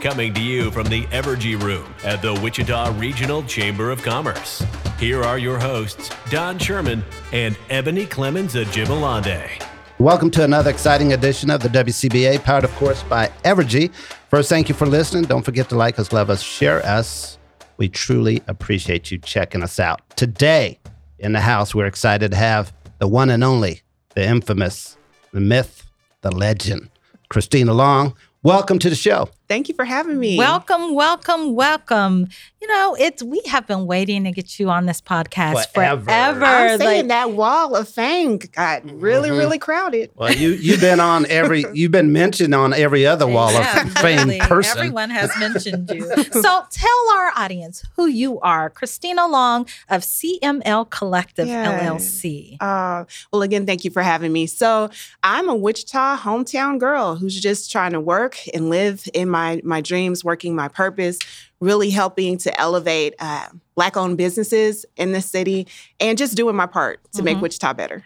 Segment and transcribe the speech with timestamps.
[0.00, 4.64] Coming to you from the Evergy Room at the Wichita Regional Chamber of Commerce.
[4.98, 7.04] Here are your hosts, Don Sherman
[7.34, 9.62] and Ebony Clemens Ajibalande.
[9.98, 13.92] Welcome to another exciting edition of the WCBA, powered, of course, by Evergy.
[14.30, 15.24] First, thank you for listening.
[15.24, 17.36] Don't forget to like us, love us, share us.
[17.76, 20.00] We truly appreciate you checking us out.
[20.16, 20.78] Today
[21.18, 23.82] in the house, we're excited to have the one and only,
[24.14, 24.96] the infamous,
[25.32, 25.84] the myth,
[26.22, 26.88] the legend,
[27.28, 28.16] Christina Long.
[28.42, 29.28] Welcome to the show.
[29.50, 30.38] Thank you for having me.
[30.38, 32.28] Welcome, welcome, welcome.
[32.62, 36.04] You know, it's we have been waiting to get you on this podcast Forever.
[36.04, 36.44] forever.
[36.44, 39.38] I'm saying Like, that wall of fame got really, Mhm.
[39.38, 40.10] really crowded.
[40.14, 43.92] Well, you you've been on every you've been mentioned on every other wall yeah, of
[43.94, 44.78] fame person.
[44.78, 46.02] Everyone has mentioned you.
[46.32, 51.82] so tell our audience who you are, Christina Long of CML Collective Yes.
[52.22, 52.56] LLC.
[52.60, 54.46] Uh, well, again, thank you for having me.
[54.46, 54.90] So,
[55.24, 59.80] I'm a Wichita hometown girl who's just trying to work and live in my my
[59.80, 61.18] dreams, working my purpose,
[61.60, 63.46] really helping to elevate uh,
[63.76, 65.66] Black-owned businesses in the city,
[66.00, 67.42] and just doing my part to make Mhm.
[67.42, 68.04] Wichita better.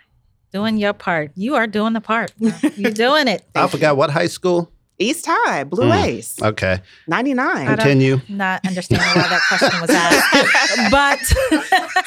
[0.52, 1.32] Doing your part.
[1.34, 2.32] You are doing the part.
[2.76, 3.44] You're doing it.
[3.54, 4.70] I forgot what high school.
[5.00, 6.04] East High, Blue Mm.
[6.04, 7.46] Ace, Okay, 99.
[7.48, 8.20] I don't- continue.
[8.28, 11.34] Not understanding why that question was asked.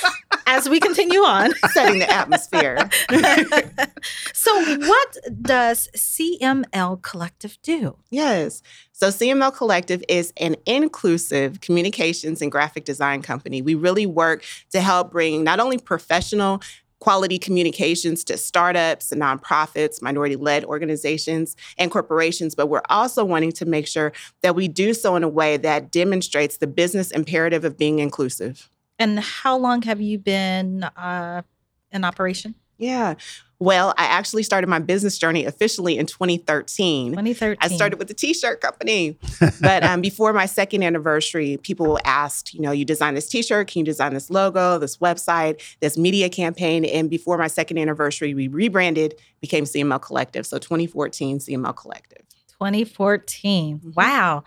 [0.47, 2.89] as we continue on, Setting the atmosphere.
[4.33, 7.97] so what does CML Collective do?
[8.09, 8.63] Yes.
[8.93, 13.61] So CML Collective is an inclusive communications and graphic design company.
[13.61, 16.61] We really work to help bring not only professional
[16.99, 23.51] quality communications to startups and nonprofits, minority led organizations, and corporations, but we're also wanting
[23.51, 27.63] to make sure that we do so in a way that demonstrates the business imperative
[27.63, 28.69] of being inclusive.
[28.99, 31.43] And how long have you been uh,
[31.91, 32.55] in operation?
[32.77, 33.15] Yeah.
[33.59, 37.13] Well, I actually started my business journey officially in 2013.
[37.13, 37.57] 2013.
[37.59, 39.17] I started with a t-shirt company.
[39.61, 43.79] but um, before my second anniversary, people asked, you know, you design this t-shirt, can
[43.79, 46.85] you design this logo, this website, this media campaign?
[46.85, 50.45] And before my second anniversary, we rebranded, became CML Collective.
[50.45, 52.21] So 2014 CML Collective.
[52.59, 53.79] 2014.
[53.79, 53.95] Mhm.
[53.95, 54.43] Wow.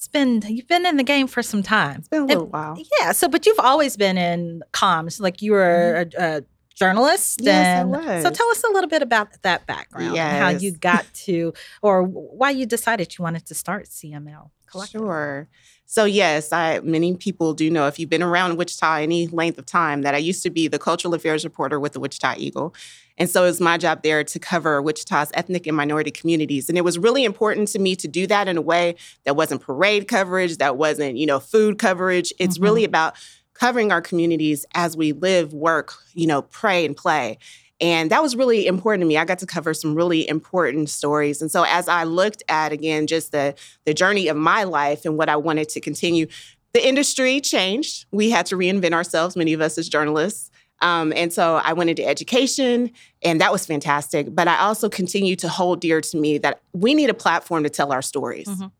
[0.00, 1.96] It's been you've been in the game for some time.
[1.98, 2.82] It's been a And- little while.
[2.98, 3.12] Yeah.
[3.12, 5.20] So, but you've always been in comms.
[5.20, 6.22] Like you were mm-hmm.
[6.22, 6.42] a, a
[6.80, 7.38] journalist.
[7.40, 7.46] Mm-hmm.
[7.46, 8.22] Yes, I was.
[8.22, 10.16] So, tell us a little bit about that background.
[10.16, 11.52] and How you got to,
[11.82, 15.00] or why you decided you wanted to start CML Collective.
[15.00, 15.48] Sure.
[15.86, 19.66] So yes, I many people do know if you've been around Wichita any length of
[19.66, 22.72] time that I used to be the cultural affairs reporter with the Wichita Eagle.
[23.18, 26.68] And so it was my job there to cover Wichita's ethnic and minority communities.
[26.68, 29.62] And it was really important to me to do that in a way that wasn't
[29.62, 32.32] parade coverage, that wasn't, you know, food coverage.
[32.38, 32.62] It's Mhm.
[32.62, 33.16] really about
[33.60, 37.38] covering our communities as we live, work, you know, pray and play.
[37.80, 39.16] And that was really important to me.
[39.16, 41.40] I got to cover some really important stories.
[41.40, 43.54] And so as I looked at again just the
[43.84, 46.26] the journey of my life and what I wanted to continue,
[46.72, 48.06] the industry changed.
[48.10, 50.50] We had to reinvent ourselves, many of us as journalists.
[50.82, 52.90] Um, and so I went into education,
[53.22, 54.34] and that was fantastic.
[54.34, 57.70] But I also continue to hold dear to me that we need a platform to
[57.70, 58.46] tell our stories.
[58.48, 58.70] Mhm.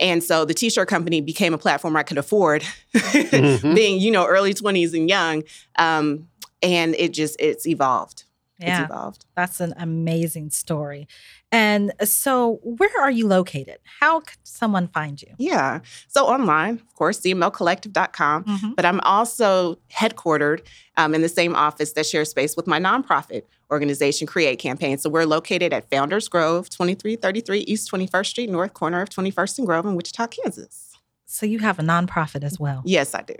[0.00, 2.64] And so the t-shirt company became a platform I could afford,
[2.94, 3.74] Mhm.
[3.74, 5.42] being you know early twenties and young.
[5.76, 6.28] Um,
[6.62, 8.24] and it just it's evolved.
[8.58, 8.82] Yeah.
[8.82, 9.24] It's evolved.
[9.36, 11.06] That's an amazing story.
[11.52, 13.78] And so, where are you located?
[14.00, 15.28] How could someone find you?
[15.38, 15.80] Yeah.
[16.08, 18.44] So online, of course, cmlcollective.com.
[18.44, 18.76] Mhm.
[18.76, 20.60] But I'm also headquartered
[20.96, 24.98] um, in the same office that shares space with my nonprofit organization, Create Campaign.
[24.98, 29.66] So we're located at Founders Grove, 2333 East 21st Street, north corner of 21st and
[29.66, 30.96] Grove in Wichita, Kansas.
[31.30, 32.80] So, you have a nonprofit as well.
[32.86, 33.34] Yes, I do.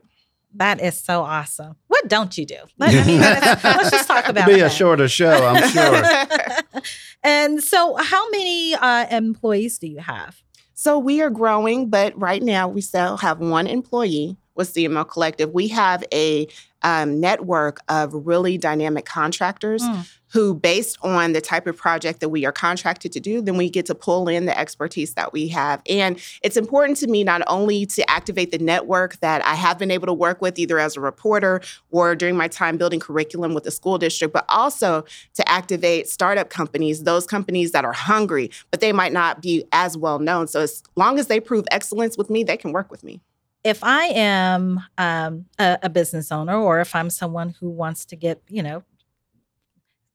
[0.54, 1.76] That is so awesome.
[2.00, 2.58] What don't you do?
[2.78, 5.68] Let, I mean, let's, let's just talk about Be a shorter show, I'm
[6.72, 6.82] sure.
[7.24, 10.40] and so, how many uh, employees do you have?
[10.74, 15.54] So we are growing, but right now we still have one employee with CML Collective,
[15.54, 16.46] we have a
[16.82, 20.08] um, network of really dynamic contractors Mm.
[20.32, 23.70] who, based on the type of project that we are contracted to do, then we
[23.70, 25.80] get to pull in the expertise that we have.
[25.88, 29.90] And it's important to me not only to activate the network that I have been
[29.90, 33.64] able to work with, either as a reporter or during my time building curriculum with
[33.64, 35.04] the school district, but also
[35.34, 39.96] to activate startup companies, those companies that are hungry, but they might not be as
[39.96, 40.46] well known.
[40.46, 43.20] So as long as they prove excellence with me, they can work with me.
[43.64, 48.16] If I am um, a, a business owner or if I'm someone who wants to
[48.16, 48.82] get, you know,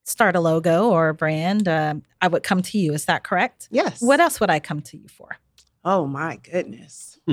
[0.03, 2.93] start a logo or a brand, um, I would come to you.
[2.93, 3.67] Is that correct?
[3.71, 4.01] Yes.
[4.01, 5.37] What else would I come to you for?
[5.85, 7.19] Oh my goodness.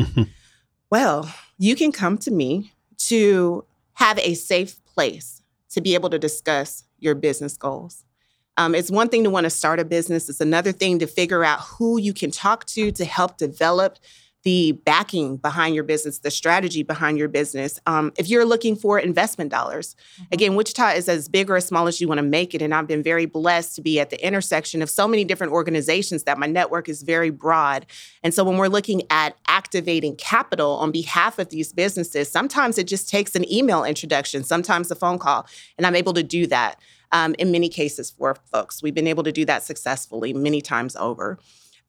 [0.91, 3.65] Well, you can come to me to
[3.95, 8.05] have a safe place to be able to discuss your business goals.
[8.57, 11.45] Um, it's one thing to want to start a business, it's another thing to figure
[11.45, 13.99] out who you can talk to to help develop
[14.43, 17.79] the backing behind your business, the strategy behind your business.
[17.87, 19.97] Um, if you're looking for investment dollars,
[20.33, 22.63] again, Wichita is as big or as small as you want to make it.
[22.63, 26.23] And I've been very blessed to be at the intersection of so many different organizations
[26.25, 27.85] that my network is very broad.
[28.23, 32.87] And so when we're looking at activating capital on behalf of these businesses, sometimes it
[32.87, 35.47] just takes an email introduction, sometimes a phone call.
[35.77, 36.81] And I'm able to do that
[37.13, 38.83] um, in many cases for folks.
[38.83, 41.39] We've been able to do that successfully many times over.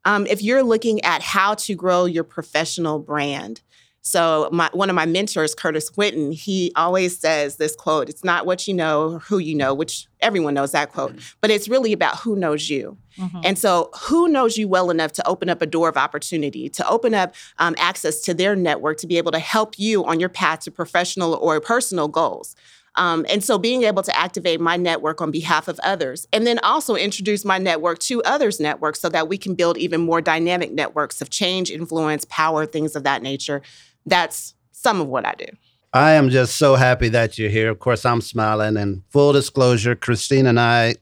[0.04, 3.60] Um, if you're looking at how to grow your professional brand,
[4.04, 8.46] so my, one of my mentors, Curtis Whitten, he always says this quote, it's not
[8.46, 11.92] what you know or who you know, which everyone knows that quote, but it's really
[11.92, 12.98] about who knows you.
[13.16, 13.42] Mhm.
[13.44, 16.88] And so, who knows you well enough to open up a door of opportunity, to
[16.88, 20.30] open up um, access to their network, to be able to help you on your
[20.30, 22.56] path to professional or personal goals?
[22.96, 26.58] Um, and so, being able to activate my network on behalf of others, and then
[26.58, 30.72] also introduce my network to others' networks so that we can build even more dynamic
[30.72, 33.62] networks of change, influence, power, things of that nature.
[34.04, 35.46] That's some of what I do.
[35.94, 37.70] I am just so happy that you're here.
[37.70, 38.76] Of course, I'm smiling.
[38.76, 40.96] And full disclosure, Christine and I,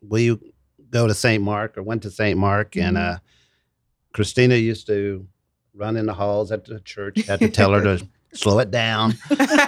[0.00, 0.38] we
[0.90, 1.42] go to St.
[1.42, 2.38] Mark or went to St.
[2.38, 3.18] Mark, and uh,
[4.12, 5.26] Christina used to
[5.74, 7.26] run in the halls at the church.
[7.26, 9.14] Had to tell her to slow it down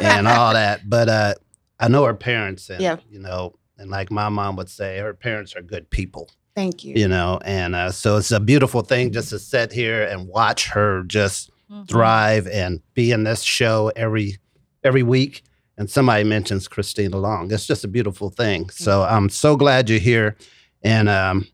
[0.01, 0.89] and all that.
[0.89, 1.35] But uh,
[1.81, 2.97] I know her parents, and Yeah.
[3.09, 6.31] you know, and like my mom would say, her parents are good people.
[6.57, 6.95] Thank you.
[6.97, 10.69] You know, and uh, so it's a beautiful thing just to sit here and watch
[10.71, 11.87] her just Mhm.
[11.89, 14.39] thrive and be in this show every
[14.83, 15.43] every week.
[15.77, 17.53] And somebody mentions Christina Long.
[17.53, 18.71] It's just a beautiful thing.
[18.71, 20.37] So I'm so glad you're here.
[20.83, 21.47] And um,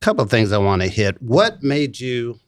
[0.00, 1.20] a couple of things I want to hit.
[1.20, 2.38] What made you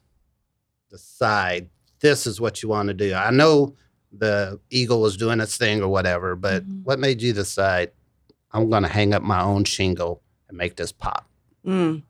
[0.89, 1.69] decide
[1.99, 3.13] this is what you want to do?
[3.13, 3.75] I know
[4.11, 6.83] the Eagle was doing its thing or whatever, but Mhm.
[6.83, 7.91] what made you decide
[8.51, 11.29] I'm going to hang up my own shingle and make this pop?
[11.65, 12.03] Mm.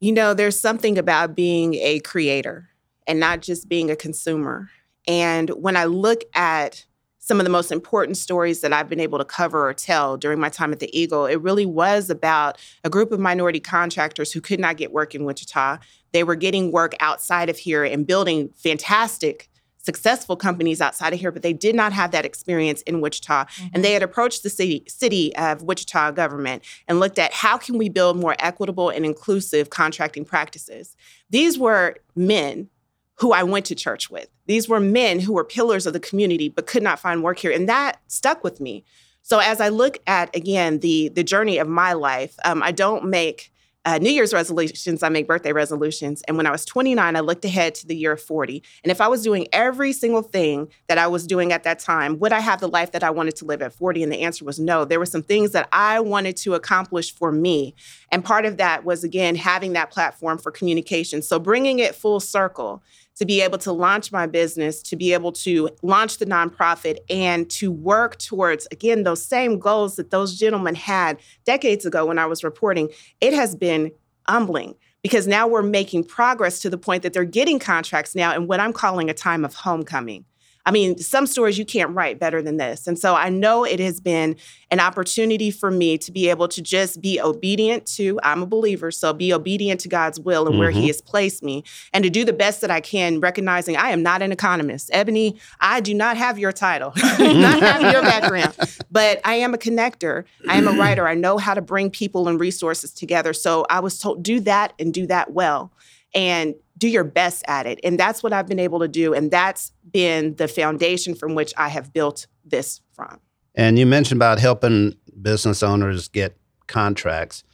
[0.00, 2.70] You know, there's something about being a creator
[3.06, 4.70] and not just being a consumer.
[5.06, 6.84] And when I look at
[7.18, 10.40] some of the most important stories that I've been able to cover or tell during
[10.40, 14.40] my time at the Eagle, it really was about a group of minority contractors who
[14.40, 15.78] could not get work in Wichita.
[16.12, 19.49] They were getting work outside of here and building fantastic,
[19.82, 23.46] successful companies outside of here, but they did not have that experience in Wichita.
[23.72, 27.78] And they had approached the city, city of Wichita government and looked at how can
[27.78, 30.96] we build more equitable and inclusive contracting practices.
[31.30, 32.68] These were men
[33.16, 34.28] who I went to church with.
[34.46, 37.52] These were men who were pillars of the community but could not find work here,
[37.52, 38.84] and that stuck with me.
[39.22, 43.04] So as I look at again the the journey of my life, um, I don't
[43.04, 43.52] make
[43.84, 45.02] uh, New Year's resolutions.
[45.02, 46.22] I make birthday resolutions.
[46.28, 48.62] And when I was 29, I looked ahead to the year of 40.
[48.84, 52.18] And if I was doing every single thing that I was doing at that time,
[52.18, 54.02] would I have the life that I wanted to live at 40?
[54.02, 54.84] And the answer was no.
[54.84, 57.74] There were some things that I wanted to accomplish for me.
[58.12, 61.22] And part of that was, again, having that platform for communication.
[61.22, 62.82] So bringing it full circle
[63.20, 67.50] to be able to launch my business, to be able to launch the nonprofit, and
[67.50, 72.24] to work towards, again, those same goals that those gentlemen had decades ago when I
[72.24, 72.88] was reporting,
[73.20, 73.92] it has been
[74.26, 78.46] humbling because now we're making progress to the point that they're getting contracts now in
[78.46, 80.24] what I'm calling a time of homecoming.
[80.66, 82.86] I mean, some stories you can't write better than this.
[82.86, 84.36] And so I know it has been
[84.70, 88.90] an opportunity for me to be able to just be obedient to, I'm a believer,
[88.90, 90.86] so be obedient to God's will and where He Mhm.
[90.88, 94.22] has placed me, and to do the best that I can, recognizing I am not
[94.22, 94.90] an economist.
[94.92, 98.54] Ebony, I do not have your title, not have your background,
[98.90, 100.24] but I am a connector.
[100.48, 101.08] I am a writer.
[101.08, 103.32] I know how to bring people and resources together.
[103.32, 105.72] So I was told, do that and do that well.
[106.14, 107.78] And do your best at it.
[107.84, 109.14] And that's what I've been able to do.
[109.14, 113.20] And that's been the foundation from which I have built this from.
[113.54, 117.44] And you mentioned about helping business owners get contracts,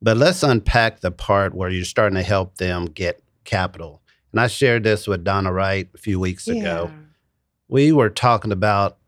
[0.00, 4.02] but let's unpack the part where you're starting to help them get capital.
[4.32, 6.90] And I shared this with Donna Wright a few weeks ago.
[7.68, 8.98] we were talking about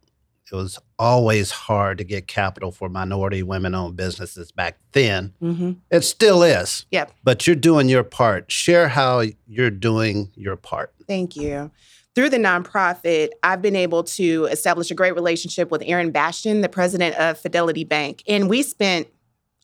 [0.53, 5.35] it was always hard to get capital for minority women owned businesses back then.
[5.41, 6.87] hmm It still is.
[6.91, 7.13] Yep.
[7.23, 8.51] But you're doing your part.
[8.51, 10.93] Share how you're doing your part.
[11.07, 11.71] Thank you.
[12.15, 16.69] Through the nonprofit, I've been able to establish a great relationship with Aaron Bastian, the
[16.69, 18.23] president of Fidelity Bank.
[18.29, 19.09] And we spent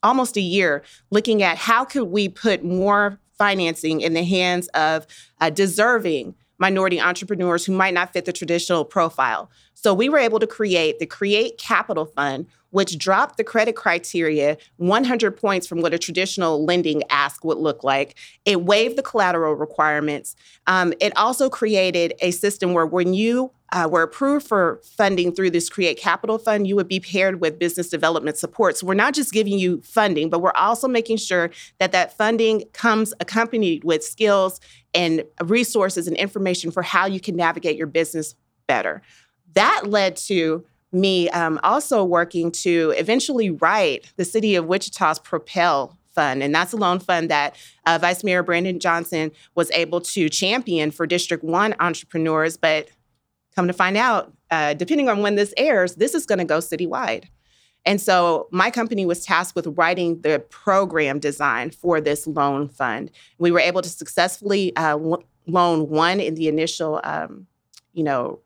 [0.03, 5.07] almost a year looking at how could we put more financing in the hands of
[5.41, 9.51] uh, deserving minority entrepreneurs who might not fit the traditional profile.
[9.83, 14.59] So we were able to create the Create Capital Fund, which dropped the credit criteria
[14.77, 18.15] 100 points from what a traditional lending ask would look like.
[18.45, 20.37] It waived the collateral requirements.
[20.67, 25.51] Um, it also created a system where when you uh, were approved for funding through
[25.51, 28.77] this Create Capital Fund, you would be paired with business development support.
[28.77, 32.65] So we're not just giving you funding, but we're also making sure that that funding
[32.75, 34.61] comes accompanied with skills
[34.93, 38.35] and resources and information for how you can navigate your business
[38.67, 39.01] better.
[39.55, 45.97] That led to me um, also working to eventually write the City of Wichita's Propel
[46.13, 46.43] Fund.
[46.43, 47.55] And that's a loan fund that
[47.87, 52.57] uh, Vice Mayor Brandon Johnson was able to champion for District 1 entrepreneurs.
[52.57, 52.89] But
[53.55, 56.59] come to find out, uh, depending on when this airs, this is going to go
[56.59, 57.25] citywide.
[57.87, 63.11] And so my company was tasked with writing the program design for this loan fund.
[63.39, 67.47] We were able to successfully uh, lo- loan one in the initial, um,
[67.93, 68.41] you know,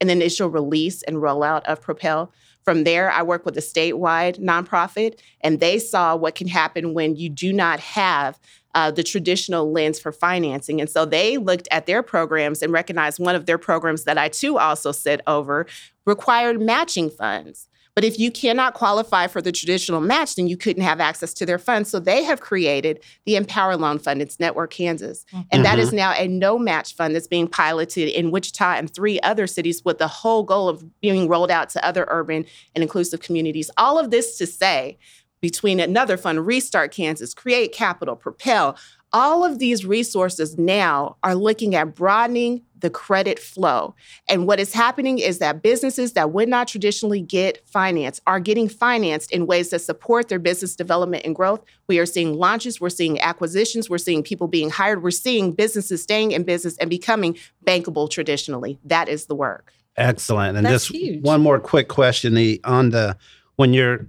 [0.00, 2.32] an initial release and rollout of Propel.
[2.62, 7.14] From there, I work with a statewide nonprofit, and they saw what can happen when
[7.14, 8.38] you do not have
[8.74, 10.80] uh, the traditional lens for financing.
[10.80, 14.28] And so they looked at their programs and recognized one of their programs that I
[14.28, 15.66] too also sit over
[16.04, 17.68] required matching funds.
[17.96, 21.46] But if you cannot qualify for the traditional match, then you couldn't have access to
[21.46, 21.88] their funds.
[21.88, 24.20] So they have created the Empower Loan Fund.
[24.20, 25.24] It's Network Kansas.
[25.32, 25.40] Mm-hmm.
[25.50, 25.96] And that is mm-hmm.
[25.96, 29.96] now a no match fund that's being piloted in Wichita and three other cities with
[29.96, 33.70] the whole goal of being rolled out to other urban and inclusive communities.
[33.78, 34.98] All of this to say,
[35.40, 38.76] between another fund, Restart Kansas, Create Capital, Propel,
[39.14, 43.94] all of these resources now are looking at broadening the credit flow.
[44.28, 48.68] And what is happening is that businesses that would not traditionally get finance are getting
[48.68, 51.64] financed in ways that support their business development and growth.
[51.88, 56.02] We are seeing launches, we're seeing acquisitions, we're seeing people being hired, we're seeing businesses
[56.02, 58.78] staying in business and becoming bankable traditionally.
[58.84, 59.72] That is the work.
[59.96, 60.56] Excellent.
[60.56, 61.22] And That's just huge.
[61.22, 63.16] one more quick question E, on the
[63.56, 64.06] when you're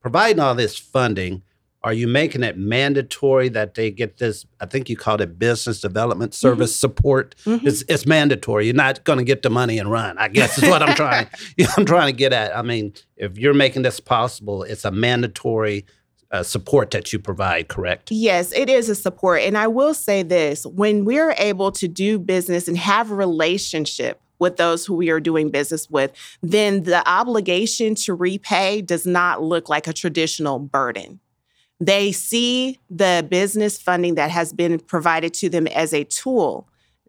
[0.00, 1.42] providing all this funding,
[1.86, 4.44] are you making it mandatory that they get this?
[4.60, 7.36] I think you called it business development service support.
[7.44, 7.64] Mhm.
[7.64, 8.64] It's it's mandatory.
[8.64, 10.18] You're not going to get the money and run.
[10.18, 11.28] I guess is what I'm trying.
[11.76, 12.56] I'm trying to get at.
[12.56, 15.86] I mean, if you're making this possible, it's a mandatory
[16.32, 17.68] uh, support that you provide.
[17.68, 18.10] Correct?
[18.10, 19.42] Yes, it is a support.
[19.42, 24.20] And I will say this when we're able to do business and have a relationship
[24.40, 26.10] with those who we are doing business with,
[26.42, 31.20] then the obligation to repay does not look like a traditional burden.
[31.80, 36.68] They see the business funding that has been provided to them as a tool.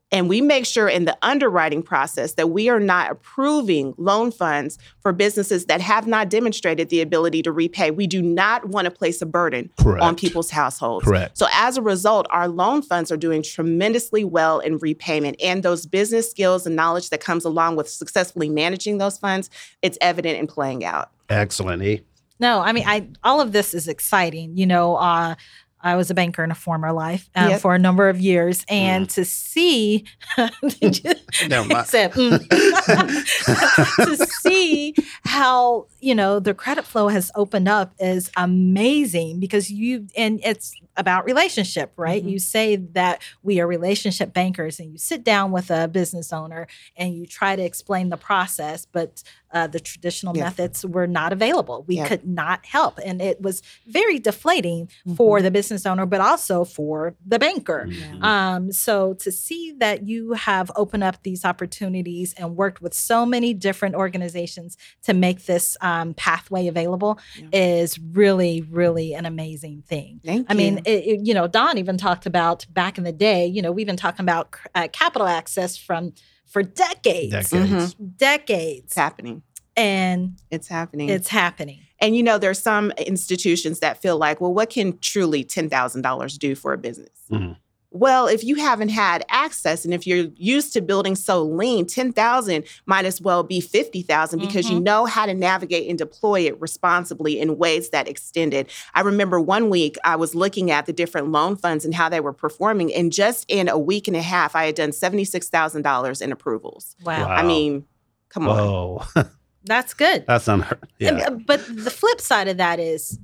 [0.10, 4.78] And we make sure in the underwriting process that we are not approving loan funds
[5.02, 7.92] for businesses that have not demonstrated the ability to repay.
[7.92, 10.02] We do not want to place a burden Correct.
[10.02, 11.04] on people's households.
[11.04, 11.38] Correct.
[11.38, 15.42] So as a result, our loan funds are doing tremendously well in repayment.
[15.44, 19.50] And those business skills and knowledge that comes along with successfully managing those funds,
[19.82, 21.12] it's evident in playing out.
[21.30, 21.84] Excellent.
[21.84, 22.02] E.
[22.39, 24.58] No, I mean, I all of this is exciting.
[24.58, 25.36] You know, uh,
[25.82, 27.62] I was a banker in a former life um, Yep.
[27.62, 30.06] for a number of years, and to see,
[30.82, 31.13] Did you-
[31.86, 34.06] said, mm.
[34.06, 40.08] to see how you know the credit flow has opened up is amazing because you
[40.17, 42.24] and it's about relationship, right?
[42.25, 42.32] Mhm.
[42.32, 46.68] You say that we are relationship bankers, and you sit down with a business owner
[46.98, 49.24] and you try to explain the process, but
[49.54, 50.44] uh, the traditional Yeah.
[50.44, 51.86] methods were not available.
[51.88, 52.08] We Yeah.
[52.10, 57.16] could not help, and it was very deflating for the business owner, but also for
[57.25, 57.88] the banker.
[57.88, 58.22] Mhm.
[58.24, 63.25] Um, so to see that you have opened up these opportunities and worked with so
[63.25, 67.18] many different organizations to make this um, pathway available
[67.54, 70.20] is really, really an amazing thing.
[70.25, 70.82] Thank I mean, you.
[70.86, 73.46] it, it- you know, Don even talked about back in the day.
[73.46, 76.13] You know, we've been talking about uh, capital access from
[76.46, 77.94] for decades, Decades.
[77.96, 79.41] decades, it's happening.
[79.75, 81.10] and It's happening.
[81.10, 81.79] it's happening.
[82.00, 86.56] and you know, there's some institutions that feel like, well, what can truly $10,000 do
[86.56, 87.10] for a business?
[87.32, 87.58] Mhm.
[87.91, 92.65] Well, if you haven't had access and if you're used to building so lean, 10,000
[92.86, 94.84] might as well be 50,000 because you Mhm.
[94.84, 98.70] know how to navigate and deploy it responsibly in ways that extend it.
[98.94, 102.20] I remember one week I was looking at the different loan funds and how they
[102.20, 102.94] were performing.
[102.94, 106.96] And just in a week and a half, I had done $76,000 in approvals.
[107.03, 107.25] Wow.
[107.27, 107.34] Wow.
[107.36, 107.86] I mean,
[108.29, 109.08] Come on.
[109.68, 109.76] Whoa.
[109.76, 110.26] That's good.
[110.28, 110.80] That's unheard.
[111.00, 111.28] And, Yeah.
[111.28, 113.20] uh, but the flip side of that is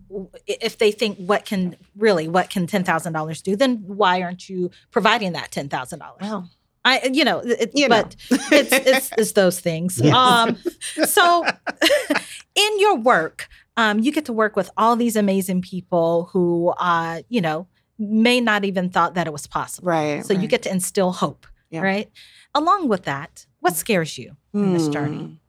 [0.47, 5.33] if they think what can really what can $10,000 do then why aren't you providing
[5.33, 5.99] that $10,000?
[6.21, 6.49] Well,
[6.85, 8.03] I you know it, You know.
[8.03, 8.15] but
[8.51, 9.99] it's, it's it's those things.
[10.03, 10.13] Yes.
[10.13, 10.57] Um
[11.05, 11.45] so
[12.55, 13.47] in your work
[13.77, 17.67] um you get to work with all these amazing people who uh you know
[17.99, 19.87] may not even thought that it was possible.
[19.87, 20.25] right.
[20.25, 21.81] So you get to instill hope, Yeah.
[21.81, 22.09] right?
[22.55, 25.39] Along with that, what scares you in this journey?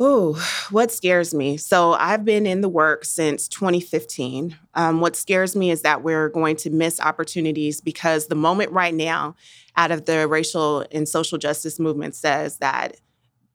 [0.00, 0.34] Ooh,
[0.70, 1.58] what scares me?
[1.58, 4.56] So I've been in the work since 2015.
[4.74, 8.94] Um, what scares me is that we're going to miss opportunities because the moment right
[8.94, 9.36] now,
[9.76, 12.96] out of the racial and social justice movement, says that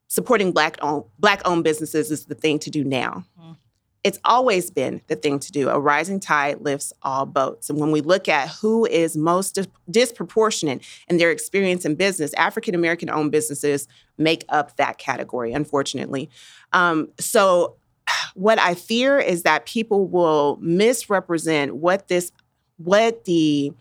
[0.08, 3.26] supporting black owned black owned businesses is the thing to do now.
[3.42, 3.58] Mm.
[4.06, 5.68] It's always been the thing to do.
[5.68, 7.72] A rising tide lifts all boats.
[7.72, 12.32] And when we look at who is most dis- disproportionate in their experience in business,
[12.36, 13.88] African American owned businesses
[14.20, 16.30] make up that category, unfortunately.
[16.72, 17.78] Um, so,
[18.36, 22.32] what I fear is that people will misrepresent what this,
[22.78, 23.74] what the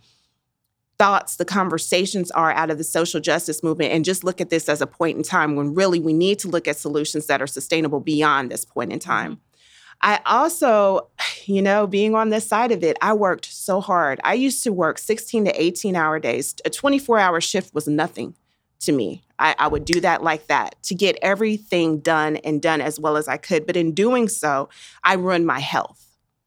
[0.99, 4.71] thoughts, the conversations are out of the social justice movement and just look at this
[4.71, 7.47] as a point in time when really we need to look at solutions that are
[7.47, 9.39] sustainable beyond this point in time.
[10.03, 11.09] I also,
[11.47, 14.21] you know, being on this side of it, I worked so hard.
[14.25, 16.55] I used to work 16 to 18 hour days.
[16.65, 18.35] A 24 hour shift was nothing
[18.81, 19.23] to me.
[19.39, 23.17] I, I would do that like that to get everything done and done as well
[23.17, 23.67] as I could.
[23.67, 24.69] But in doing so,
[25.03, 26.01] I ruined my health.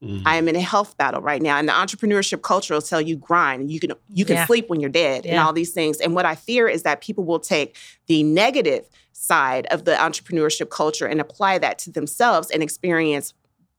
[0.04, 0.22] Mhm.
[0.28, 3.16] I am in a health battle right now, and the entrepreneurship culture will tell you
[3.16, 3.72] grind.
[3.72, 4.46] You can you can Yeah.
[4.46, 5.98] sleep when you're dead, and all these things.
[6.00, 7.76] And what I fear is that people will take
[8.06, 8.88] the negative
[9.20, 13.34] side of the entrepreneurship culture and apply that to themselves and experience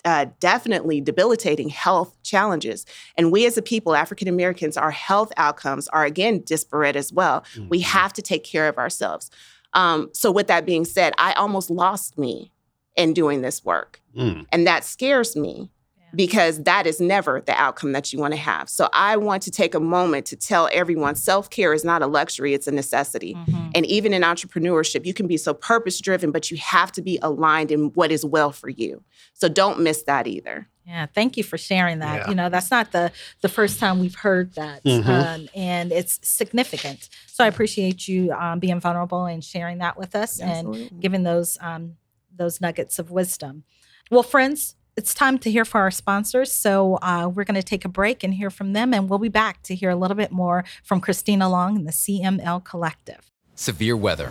[0.05, 2.87] uh, definitely debilitating health challenges.
[3.17, 7.45] And we as a people, African Americans, our health outcomes are again disparate as well.
[7.69, 7.85] We Mhm.
[7.85, 9.31] have to take care of ourselves.
[9.75, 12.53] Um, so, with that being said, I almost lost me
[12.97, 14.01] in doing this work.
[14.17, 14.47] Mm.
[14.53, 15.71] And that scares me.
[16.15, 18.69] Because that is never the outcome that you want to have.
[18.69, 22.07] So I want to take a moment to tell everyone self care is not a
[22.07, 23.35] luxury, it's a necessity.
[23.35, 23.73] Mhm.
[23.75, 27.19] And even in entrepreneurship, you can be so purpose driven, but you have to be
[27.23, 29.03] aligned in what is well for you.
[29.35, 30.69] So don't miss that either.
[30.87, 32.23] Yeah, thank you for sharing that.
[32.23, 32.29] Yeah.
[32.31, 35.07] You know, that's not the the first time we've heard that, Mhm.
[35.07, 37.11] um, and it's significant.
[37.27, 41.59] So I appreciate you um, being vulnerable and sharing that with us and giving those
[41.61, 41.97] um,
[42.35, 43.65] those nuggets of wisdom.
[44.11, 46.51] Well, friends, it's time to hear from our sponsors.
[46.51, 49.29] So uh, we're going to take a break and hear from them, and we'll be
[49.29, 53.31] back to hear a little bit more from Christina Long and the CML Collective.
[53.55, 54.31] Severe weather.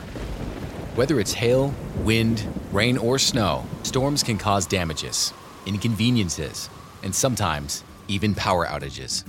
[0.95, 5.33] Whether it's hail, wind, rain, or snow, storms can cause damages,
[5.65, 6.69] inconveniences,
[7.01, 9.23] and sometimes even power outages.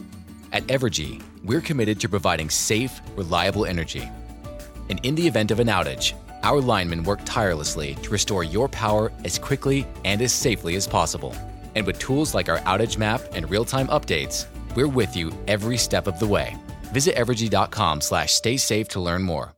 [0.53, 4.11] At Evergy, we're committed to providing safe, reliable energy.
[4.90, 9.12] And in the event of an outage, our linemen work tirelessly to restore your power
[9.24, 11.35] as quickly and as safely as possible.
[11.74, 16.07] And with tools like our outage map and real-time updates, we're with you every step
[16.07, 16.57] of the way.
[16.92, 19.55] Visit evergy.com slash stay safe to learn more.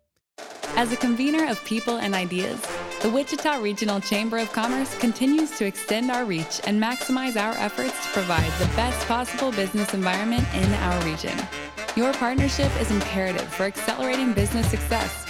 [0.76, 2.60] As a convener of people and ideas,
[3.02, 7.92] the Wichita Regional Chamber of Commerce continues to extend our reach and maximize our efforts
[8.04, 11.36] to provide the best possible business environment in our region.
[11.96, 15.26] Your partnership is imperative for accelerating business success.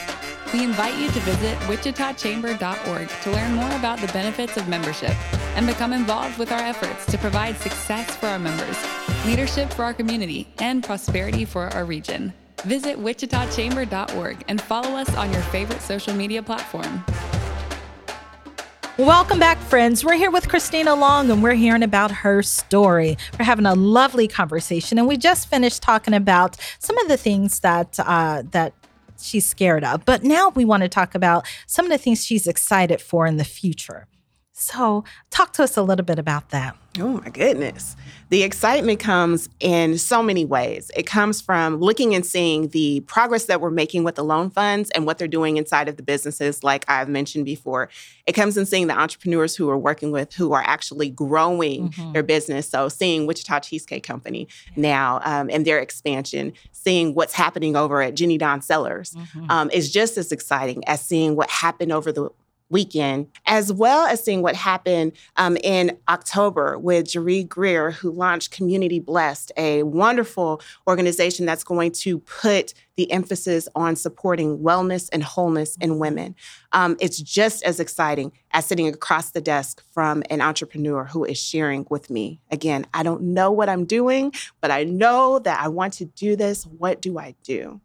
[0.52, 5.14] We invite you to visit wichitachamber.org to learn more about the benefits of membership
[5.54, 8.76] and become involved with our efforts to provide success for our members,
[9.24, 12.32] leadership for our community, and prosperity for our region.
[12.64, 17.04] Visit wichitachamber.org and follow us on your favorite social media platform.
[18.98, 20.04] Welcome back, friends.
[20.04, 23.16] We're here with Christina Long and we're hearing about her story.
[23.38, 27.60] We're having a lovely conversation, and we just finished talking about some of the things
[27.60, 28.74] that uh, that
[29.22, 30.04] she's scared of.
[30.04, 33.36] But now we want to talk about some of the things she's excited for in
[33.36, 34.06] the future.
[34.60, 36.76] So, talk to us a little bit about that.
[36.98, 37.96] Oh my goodness.
[38.30, 40.90] The excitement comes in so many ways.
[40.96, 44.90] It comes from looking and seeing the progress that we're making with the loan funds
[44.90, 47.88] and what they're doing inside of the businesses, like I've mentioned before.
[48.26, 52.12] It comes in seeing the entrepreneurs who we're working with who are actually growing Mhm.
[52.12, 52.68] their business.
[52.68, 54.46] So, seeing Wichita Cheesecake Company
[54.76, 59.14] now um, and their expansion, seeing what's happening over at Jenny Dawn Cellars
[59.48, 62.28] um, is just as exciting as seeing what happened over the
[62.70, 68.52] weekend, as well as seeing what happened um, in October with Jeree Greer, who launched
[68.52, 75.22] Community Blessed, a wonderful organization that's going to put the emphasis on supporting wellness and
[75.22, 76.34] wholeness in women.
[76.72, 81.38] Um, it's just as exciting as sitting across the desk from an entrepreneur who is
[81.38, 82.40] sharing with me.
[82.50, 86.36] Again, I don't know what I'm doing, but I know that I want to do
[86.36, 86.64] this.
[86.66, 87.80] What do I do?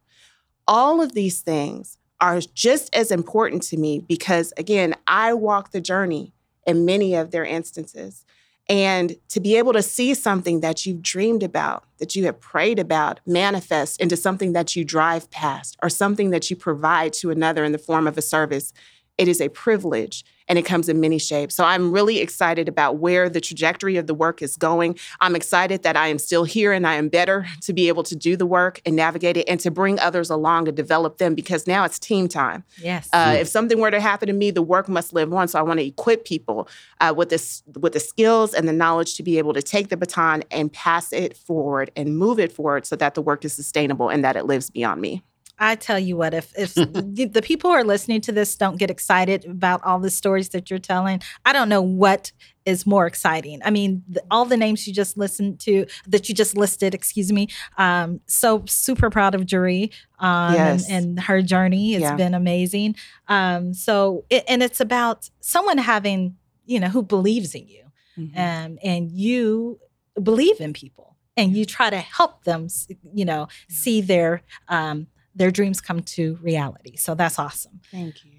[0.68, 5.82] All of these things are just as important to me because, again, I walk the
[5.82, 6.34] journey
[6.66, 8.26] in many of their instances.
[8.68, 12.80] And to be able to see something that you've dreamed about, that you have prayed
[12.80, 17.64] about, manifest into something that you drive past or something that you provide to another
[17.64, 18.74] in the form of a service,
[19.18, 21.56] it is a privilege and it comes in many shapes.
[21.56, 24.98] So I'm really excited about where the trajectory of the work is going.
[25.20, 28.16] I'm excited that I am still here and I am better to be able to
[28.16, 31.66] do the work and navigate it and to bring others along and develop them because
[31.66, 32.64] now it's team time.
[32.78, 33.10] Yes.
[33.12, 35.48] Uh, if something were to happen to me, the work must live on.
[35.48, 36.68] So I want to equip people
[37.02, 39.98] uh, with this with the skills and the knowledge to be able to take the
[39.98, 44.10] baton and pass it forward and move it forward so that the work is sustainable
[44.10, 45.24] and that it lives beyond me.
[45.58, 48.90] I tell you what, if if the people who are listening to this don't get
[48.92, 52.32] excited about all the stories that you're telling, I don't know what
[52.66, 53.62] is more exciting.
[53.64, 57.32] I mean, the, all the names you just listened to, that you just listed, excuse
[57.32, 57.48] me.
[57.78, 60.90] Um, so super proud of Jeree um, Yes.
[60.90, 61.94] and, and her journey.
[61.94, 62.16] It's Yeah.
[62.16, 62.96] been amazing.
[63.28, 67.84] Um, so, it, and it's about someone having, you know, who believes in you,
[68.18, 68.40] Mm-hmm.
[68.40, 69.78] um, and you
[70.24, 72.68] believe in people, and you try to help them,
[73.14, 76.96] you know, see their um, their dreams come to reality.
[76.96, 77.82] So that's awesome.
[77.92, 78.32] Thank you.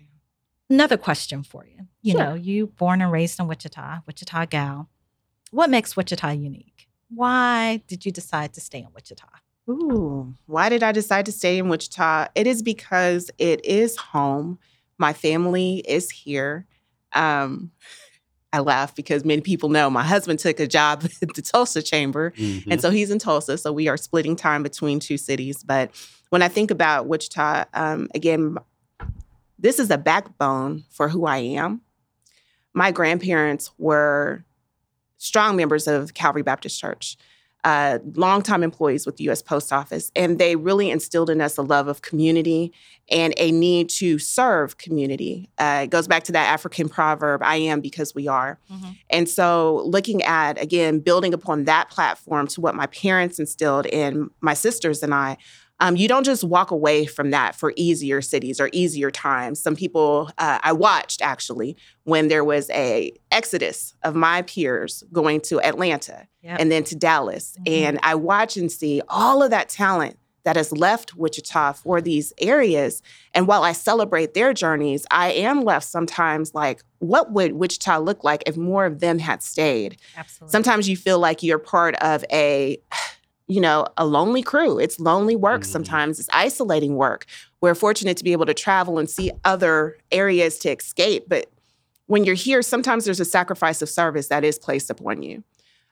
[0.70, 1.86] Another question for you.
[2.02, 2.20] You Sure.
[2.20, 4.88] know, you born and raised in Wichita, Wichita gal.
[5.50, 6.88] What makes Wichita unique?
[7.08, 9.28] Why did you decide to stay in Wichita?
[9.68, 12.28] Ooh, why did I decide to stay in Wichita?
[12.34, 14.58] It is because it is home.
[14.98, 16.66] My family is here.
[17.12, 17.70] Um,
[18.56, 22.30] I laugh because many people know my husband took a job at the Tulsa Chamber,
[22.36, 22.64] Mhm.
[22.70, 23.58] and so he's in Tulsa.
[23.58, 25.62] So we are splitting time between two cities.
[25.62, 25.90] But
[26.30, 28.56] when I think about Wichita, um, again,
[29.58, 31.82] this is a backbone for who I am.
[32.72, 34.44] My grandparents were
[35.18, 37.16] strong members of Calvary Baptist Church
[37.66, 39.42] uh, longtime employees with the U.S.
[39.42, 42.72] Post Office, and they really instilled in us a love of community
[43.10, 45.50] and a need to serve community.
[45.58, 48.60] Uh, it goes back to that African proverb, "I am because we are."
[49.10, 54.30] And so, looking at again, building upon that platform to what my parents instilled in
[54.40, 55.36] my sisters and I.
[55.80, 59.60] Um, you don't just walk away from that for easier cities or easier times.
[59.60, 65.40] Some people uh, I watched actually when there was a exodus of my peers going
[65.42, 66.60] to Atlanta Yep.
[66.60, 67.56] and then to Dallas.
[67.66, 67.72] Mhm.
[67.86, 72.32] And I watch and see all of that talent that has left Wichita for these
[72.38, 73.02] areas.
[73.34, 78.22] And while I celebrate their journeys, I am left sometimes like, what would Wichita look
[78.22, 79.96] like if more of them had stayed?
[80.16, 80.52] Absolutely.
[80.52, 82.78] Sometimes you feel like you're part of a,
[83.48, 84.78] you know, a lonely crew.
[84.78, 85.66] It's lonely work Mhm.
[85.66, 87.26] sometimes, it's isolating work.
[87.60, 91.26] We're fortunate to be able to travel and see other areas to escape.
[91.28, 91.50] But
[92.06, 95.44] when you're here, sometimes there's a sacrifice of service that is placed upon you.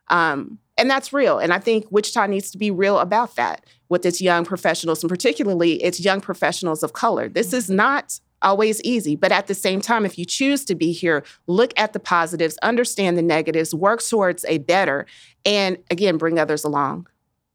[0.09, 1.39] Um, and that's real.
[1.39, 5.09] And I think Wichita needs to be real about that with its young professionals, and
[5.09, 7.29] particularly its young professionals of color.
[7.29, 10.93] This is not always easy, but at the same time, if you choose to be
[10.93, 15.07] here, look at the positives, understand the negatives, work towards a better,
[15.47, 17.07] and again, bring others along.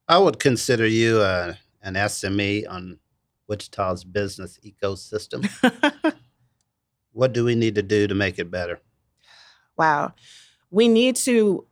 [0.10, 2.98] I would consider you uh, an SME on
[3.48, 5.48] Wichita's business ecosystem.
[7.12, 8.80] what do we need to do to make it better?
[9.78, 10.16] Wow.
[10.72, 11.68] We need to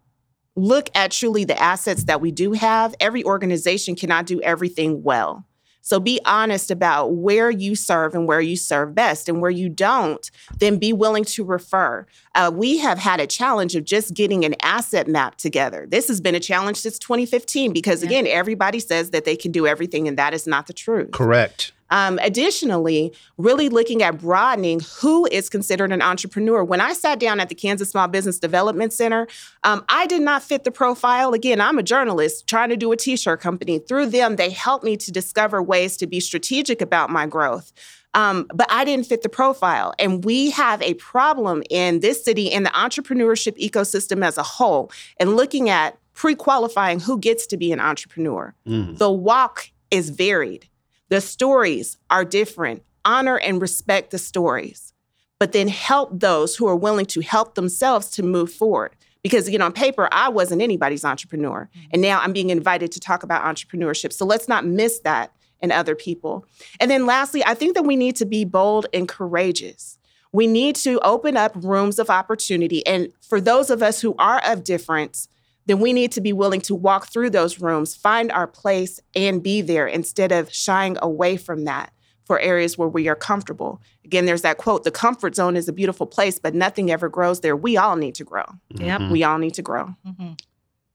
[0.55, 2.93] look at truly the assets that we do have.
[2.99, 5.43] Every organization cannot do everything well.
[5.87, 9.29] So be honest about where you serve and where you serve best.
[9.29, 12.05] And where you don't, then be willing to refer.
[12.35, 15.87] Uh, we have had a challenge of just getting an asset map together.
[15.89, 18.07] This has been a challenge since 2015 because, Yeah.
[18.09, 21.11] again, everybody says that they can do everything, and that is not the truth.
[21.11, 21.71] Correct.
[21.89, 26.63] Um, additionally, really looking at broadening who is considered an entrepreneur.
[26.63, 29.27] When I sat down at the Kansas Small Business Development Center,
[29.63, 31.33] um, I did not fit the profile.
[31.33, 33.79] Again, I'm a journalist trying to do a t shirt company.
[33.79, 37.71] Through them, they helped me to discover ways to be strategic about my growth.
[38.13, 39.93] Um, but I didn't fit the profile.
[39.99, 44.91] And we have a problem in this city in the entrepreneurship ecosystem as a whole,
[45.19, 48.53] and looking at pre qualifying who gets to be an entrepreneur.
[48.67, 48.97] Mm.
[48.97, 50.67] The walk is varied.
[51.09, 52.83] The stories are different.
[53.05, 54.93] Honor and respect the stories,
[55.39, 58.95] but then help those who are willing to help themselves to move forward.
[59.23, 61.69] Because, you know, on paper, I wasn't anybody's entrepreneur.
[61.69, 61.87] Mm-hmm.
[61.93, 64.13] And now I'm being invited to talk about entrepreneurship.
[64.13, 66.45] So let's not miss that in other people.
[66.79, 69.97] And then lastly, I think that we need to be bold and courageous.
[70.31, 72.85] We need to open up rooms of opportunity.
[72.85, 75.27] And for those of us who are of difference,
[75.67, 79.43] then we need to be willing to walk through those rooms, find our place, and
[79.43, 81.91] be there instead of shying away from that
[82.25, 83.81] for areas where we are comfortable.
[84.03, 87.41] Again, there's that quote the comfort zone is a beautiful place, but nothing ever grows
[87.41, 87.55] there.
[87.55, 88.45] We all need to grow.
[88.75, 89.01] Yep.
[89.01, 89.11] Mhm.
[89.11, 89.95] We all need to grow.
[90.05, 90.39] Mhm.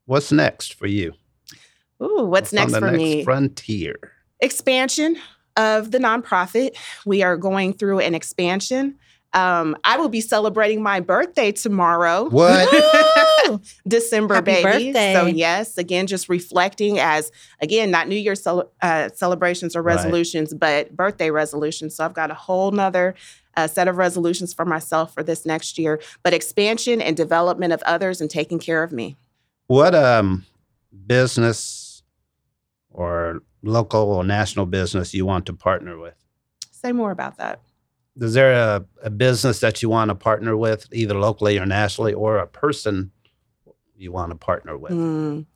[0.06, 1.12] What's next for you?
[2.02, 3.24] Ooh, what's, next on the for next me?
[3.24, 3.96] Frontier.
[4.40, 5.16] Expansion.
[5.58, 6.74] of the nonprofit.
[7.04, 8.96] We are going through an expansion.
[9.34, 12.28] Um, I will be celebrating my birthday tomorrow.
[12.28, 12.68] What?
[13.88, 14.62] December, Happy baby.
[14.92, 15.12] birthday.
[15.14, 19.94] So yes, again, just reflecting as again, not New Year's cel- uh, celebrations or Right.
[19.96, 21.94] resolutions, but birthday resolutions.
[21.96, 23.14] So I've got a whole nother
[23.56, 26.00] uh, set of resolutions for myself for this next year.
[26.22, 29.16] But expansion and development of others and taking care of me.
[29.66, 30.44] what um
[31.06, 32.02] business
[32.90, 36.14] or local or national business you want to partner with?
[36.70, 37.60] Say more about that.
[38.16, 42.12] Is there a, a business that you want to partner with, either locally or nationally,
[42.12, 43.10] or a person
[43.96, 44.92] you want to partner with?
[44.92, 45.46] Mm.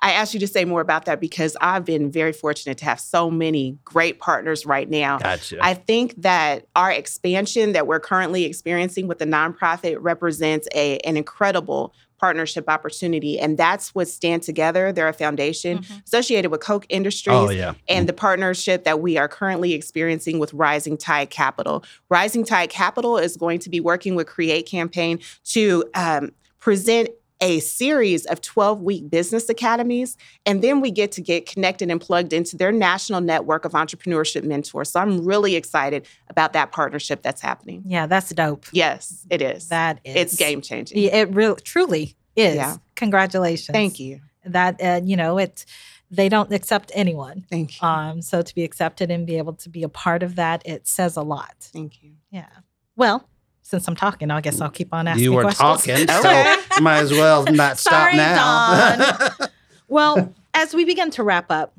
[0.00, 3.00] I asked you to say more about that because I've been very fortunate to have
[3.00, 5.18] so many great partners right now.
[5.18, 5.58] Gotcha.
[5.60, 11.16] I think that our expansion that we're currently experiencing with the nonprofit represents a, an
[11.16, 13.38] incredible partnership opportunity.
[13.38, 14.92] And that's what Stand Together.
[14.92, 16.04] They're a foundation Mhm.
[16.06, 17.74] associated with Koch Industries oh yeah.
[17.88, 21.84] and the partnership that we are currently experiencing with Rising Tide Capital.
[22.08, 27.60] Rising Tide Capital is going to be working with Create Campaign to um, present a
[27.60, 30.16] series of 12 week business academies.
[30.44, 34.44] And then we get to get connected and plugged into their national network of entrepreneurship
[34.44, 34.90] mentors.
[34.90, 37.82] So I'm really excited about that partnership that's happening.
[37.86, 38.66] Yeah, that's dope.
[38.72, 39.68] Yes, it is.
[39.68, 40.98] That is it's game changing.
[40.98, 42.56] It really truly is.
[42.56, 42.76] Yeah.
[42.94, 43.74] Congratulations.
[43.74, 44.20] Thank you.
[44.44, 45.66] That uh, you know, it
[46.10, 47.44] they don't accept anyone.
[47.50, 47.86] Thank you.
[47.86, 50.86] Um, so to be accepted and be able to be a part of that, it
[50.86, 51.54] says a lot.
[51.58, 52.12] Thank you.
[52.30, 52.48] Yeah.
[52.94, 53.28] Well,
[53.68, 56.06] since I'm talking, I guess I'll keep on asking You were questions.
[56.06, 56.56] talking, Okay.
[56.72, 59.30] so might as well not stop Sorry, now.
[59.88, 61.74] Well, as we begin to wrap up,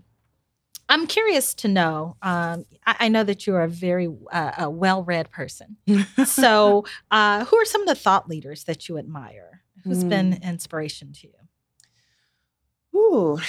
[0.89, 2.15] I'm curious to know.
[2.21, 5.76] Um, I, I know that you're a very uh, a well-read person.
[6.26, 9.62] So, uh, who are some of the thought leaders that you admire?
[9.84, 11.28] Who's been inspiration to
[12.93, 13.00] you?
[13.00, 13.39] Ooh.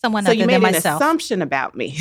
[0.00, 1.00] Someone so other you made than an myself.
[1.00, 1.94] assumption about me.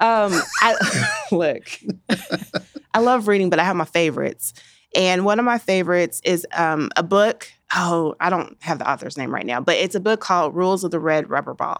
[0.00, 1.80] Um, I, look,
[2.94, 4.54] I love reading, but I have my favorites.
[4.94, 7.50] And one of my favorites is um, a book.
[7.74, 10.84] Oh, I don't have the author's name right now, but it's a book called Rules
[10.84, 11.76] of the Red Rubber Ball.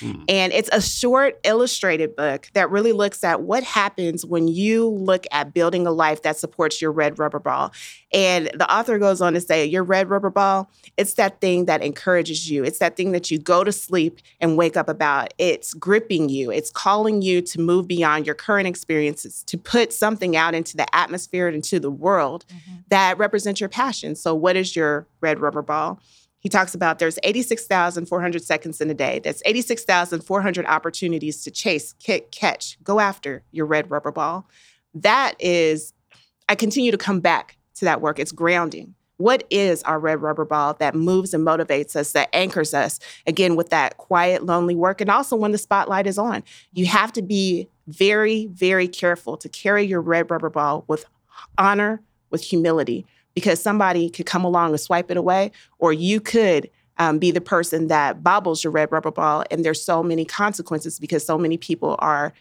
[0.00, 0.24] Hmm.
[0.28, 5.26] And it's a short illustrated book that really looks at what happens when you look
[5.30, 7.72] at building a life that supports your red rubber ball.
[8.12, 11.82] And the author goes on to say, Your red rubber ball, it's that thing that
[11.82, 12.64] encourages you.
[12.64, 15.34] It's that thing that you go to sleep and wake up about.
[15.38, 20.36] It's gripping you, it's calling you to move beyond your current experiences, to put something
[20.36, 22.44] out into the atmosphere, and into the world
[22.88, 24.14] that represents your passion.
[24.14, 26.00] So, what is your red rubber ball?
[26.46, 29.18] He talks about there's 86,400 seconds in a day.
[29.18, 34.48] That's 86,400 opportunities to chase, kick, catch, go after your red rubber ball.
[34.94, 35.92] That is,
[36.48, 38.20] I continue to come back to that work.
[38.20, 38.94] It's grounding.
[39.16, 43.56] What is our red rubber ball that moves and motivates us, that anchors us, again,
[43.56, 46.44] with that quiet, lonely work, and also when the spotlight is on?
[46.72, 51.06] You have to be very, very careful to carry your red rubber ball with
[51.58, 53.04] honor, with humility,
[53.36, 57.40] because somebody could come along and swipe it away, or you could um, be the
[57.40, 59.44] person that bobbles your red rubber ball.
[59.50, 62.32] And there's so many consequences because so many people are,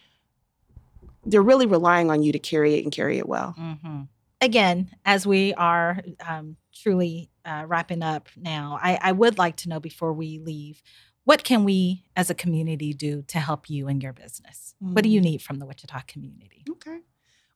[1.26, 3.54] they're really relying on you to carry it and carry it well.
[3.60, 4.04] Mm-hmm.
[4.40, 9.70] Again, as we are um, truly uh, wrapping up now, I, I would like to
[9.70, 10.82] know before we leave,
[11.26, 14.76] what can we as a community do to help you in your business?
[14.80, 16.64] What do you need from the Wichita community?
[16.70, 17.00] Okay.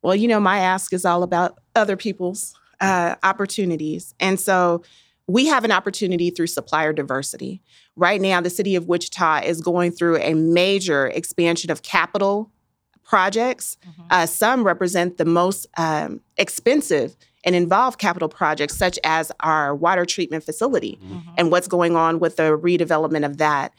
[0.02, 4.13] Well, you know, my ask is all about other people's uh, opportunities.
[4.20, 4.84] And so
[5.28, 7.62] we have an opportunity through supplier diversity.
[7.96, 12.52] Right now, the city of Wichita is going through a major expansion of capital
[13.04, 13.78] projects.
[14.10, 20.06] Uh, some represent the most um, expensive and involved capital projects, such as our water
[20.06, 21.00] treatment facility
[21.38, 23.74] and what's going on with the redevelopment of that.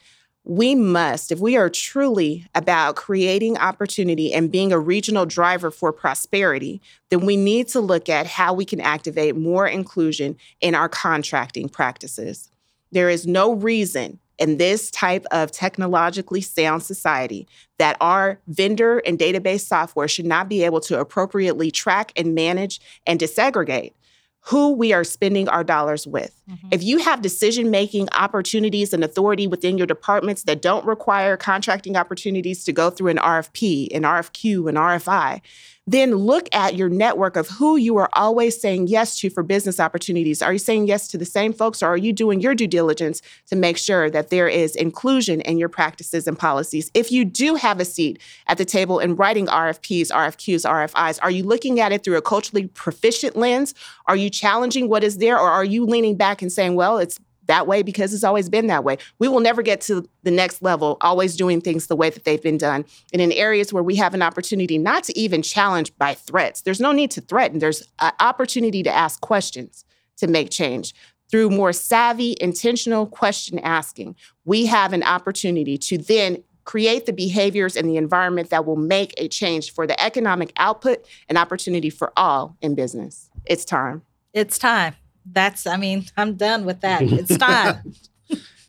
[0.51, 5.93] We must, if we are truly about creating opportunity and being a regional driver for
[5.93, 10.89] prosperity, then we need to look at how we can activate more inclusion in our
[10.89, 12.51] contracting practices.
[12.91, 17.47] There is no reason in this type of technologically sound society
[17.79, 22.81] that our vendor and database software should not be able to appropriately track and manage
[23.07, 23.93] and disaggregate
[24.43, 26.35] who we are spending our dollars with.
[26.51, 26.69] Mm-hmm.
[26.71, 31.97] If you have decision making opportunities and authority within your departments that don't require contracting
[31.97, 35.41] opportunities to go through an RFP, an RFQ, an RFI,
[35.87, 39.81] then look at your network of who you are always saying yes to for business
[39.81, 40.43] opportunities.
[40.43, 43.23] Are you saying yes to the same folks or are you doing your due diligence
[43.47, 46.91] to make sure that there is inclusion in your practices and policies?
[46.95, 51.31] If you do have a seat at the table in writing RFPs, RFQs, RFIs, are
[51.31, 53.75] you looking at it through a culturally proficient lens?
[54.07, 57.19] Are you challenging what is there or are you leaning back and saying, well, it's
[57.47, 58.99] that way because it's always been that way.
[59.19, 62.43] We will never get to the next level, always doing things the way that they've
[62.43, 62.85] been done.
[63.13, 66.81] And in areas where we have an opportunity not to even challenge by threats, there's
[66.81, 67.59] no need to threaten.
[67.59, 69.85] There's an opportunity to ask questions
[70.19, 70.95] to make change.
[71.31, 77.77] Through more savvy, intentional question asking, we have an opportunity to then create the behaviors
[77.77, 82.13] and the environment that will make a change for the economic output and opportunity for
[82.17, 83.31] all in business.
[83.45, 84.03] It's time.
[84.33, 84.95] It's time.
[85.33, 87.03] That's, I mean, I'm done with that.
[87.03, 87.95] It's time.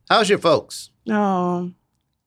[0.10, 0.90] How's your folks?
[1.10, 1.72] Oh,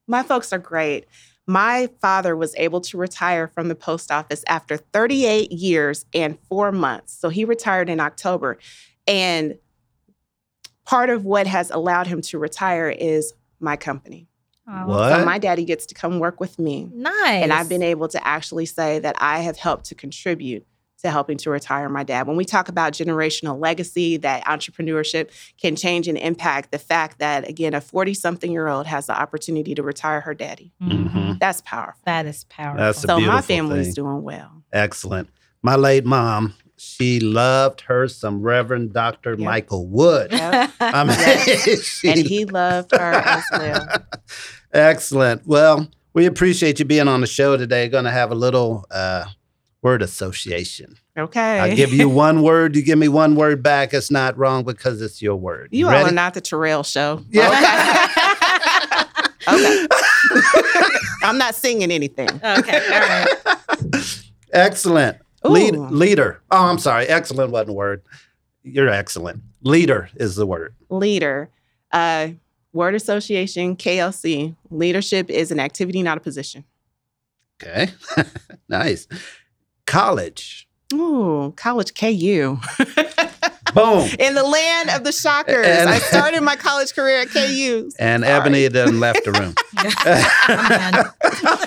[0.07, 1.05] my folks are great.
[1.47, 6.71] My father was able to retire from the post office after 38 years and four
[6.71, 7.13] months.
[7.13, 8.57] So he retired in October.
[9.05, 9.59] And
[10.85, 14.27] part of what has allowed him to retire is my company.
[14.67, 15.09] Oh, What?
[15.19, 16.89] So my daddy gets to come work with me.
[16.91, 17.43] Nice.
[17.43, 20.65] And I've been able to actually say that I have helped to contribute
[21.03, 22.25] to helping to retire my dad.
[22.27, 25.29] When we talk about generational legacy, that entrepreneurship
[25.61, 29.19] can change and impact the fact that, again, a 40 something year old has the
[29.19, 30.71] opportunity to retire her daddy.
[30.81, 31.39] Mhm.
[31.39, 32.01] That's powerful.
[32.05, 32.77] That is powerful.
[32.83, 33.87] That's so my beautiful family thing.
[33.89, 34.63] is doing well.
[34.71, 35.29] Excellent.
[35.61, 39.35] My late mom, she loved her some Reverend Dr.
[39.37, 40.31] Michael Wood.
[40.31, 40.71] Yep.
[40.79, 43.87] I mean, she- and he loved her as well.
[44.73, 45.45] Excellent.
[45.45, 47.87] Well, we appreciate you being on the show today.
[47.89, 49.25] Going to have a little uh,
[49.85, 50.97] word association.
[51.15, 51.59] Okay.
[51.59, 53.93] I give you one word, you give me one word back.
[53.93, 55.69] It's not wrong because it's your word.
[55.71, 56.09] you all ready?
[56.09, 57.23] are not the Terrell show.
[57.29, 58.09] Yeah.
[59.47, 59.85] Okay.
[61.21, 62.29] I'm not singing anything.
[62.29, 62.81] okay.
[62.93, 63.27] All right.
[64.53, 65.17] Excellent.
[65.43, 66.41] Lead, leader.
[66.49, 67.05] Oh, I'm sorry.
[67.05, 68.01] Excellent wasn't a word.
[68.63, 69.43] You're excellent.
[69.61, 70.73] Leader is the word.
[70.89, 71.51] Leader.
[71.91, 72.29] Uh,
[72.73, 74.55] word association, KLC.
[74.71, 76.63] Leadership is an activity, not a position.
[77.61, 77.91] Okay.
[78.67, 79.07] nice.
[79.85, 80.67] College.
[80.93, 82.57] Ooh, college KU.
[83.73, 84.09] Boom.
[84.19, 85.65] In the land of the shockers.
[85.67, 87.89] And- I started my college career at KU.
[87.99, 88.33] And Sorry.
[88.33, 89.53] Ebony then left the room.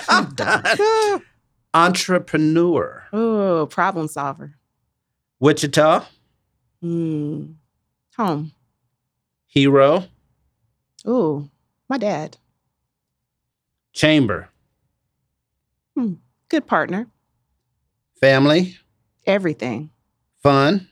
[0.09, 0.61] I'm done.
[0.77, 1.21] I'm done.
[1.73, 3.03] Entrepreneur.
[3.13, 4.55] Ooh, problem solver.
[5.39, 6.05] Wichita.
[6.81, 7.43] Hmm.
[8.17, 8.51] Home.
[9.47, 10.05] Hero.
[11.07, 11.49] Ooh,
[11.87, 12.37] my dad.
[13.93, 14.49] Chamber.
[15.95, 16.13] Hmm,
[16.49, 17.07] Good partner.
[18.21, 18.77] Family.
[19.25, 19.89] Everything.
[20.43, 20.87] Fun.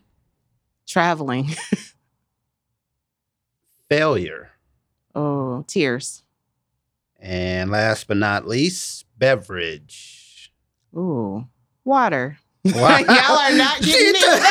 [0.87, 1.49] Traveling.
[3.89, 4.51] Failure.
[5.15, 6.23] Oh, tears.
[7.19, 10.53] And last but not least, beverage.
[10.95, 11.47] Ooh,
[11.83, 12.37] water.
[12.63, 12.97] Wow.
[12.99, 14.43] Y'all are not getting it.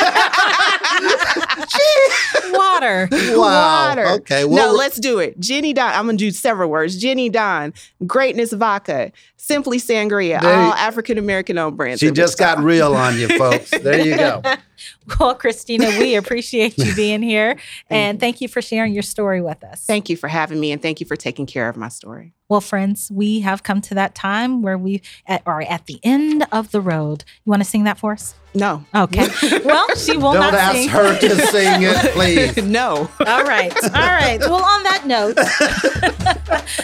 [2.57, 3.09] Water.
[3.11, 3.87] Wow.
[3.89, 4.05] Water.
[4.07, 4.41] Okay.
[4.43, 5.39] no, Well, let's do it.
[5.39, 5.93] Jenny Dawn.
[5.93, 6.97] I'm gonna do several words.
[6.97, 7.73] Jenny Dawn,
[8.05, 11.99] Greatness Vodka, Simply Sangria, There you- all African American owned brands.
[11.99, 13.71] she just got real on you, folks.
[13.71, 14.41] There you go.
[15.19, 17.57] Well, Christina, we appreciate you being here
[17.89, 19.85] and thank you for sharing your story with us.
[19.85, 22.33] Thank you for having me, and thank you for taking care of my story.
[22.49, 26.45] Well, friends, we have come to that time where we at, are at the end
[26.51, 27.25] of the road.
[27.45, 28.35] You want to sing that for us?
[28.53, 28.85] No.
[28.95, 29.27] Okay.
[29.65, 30.89] Well, she will Don't not ask sing.
[30.89, 32.57] her to sing it, please.
[32.63, 33.09] no.
[33.25, 33.73] All right.
[33.83, 34.39] All right.
[34.39, 35.35] Well, on that note,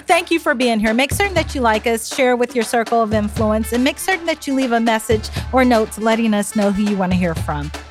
[0.05, 0.93] thank you for being here.
[0.93, 4.25] Make certain that you like us, share with your circle of influence, and make certain
[4.25, 7.35] that you leave a message or notes letting us know who you want to hear
[7.35, 7.71] from.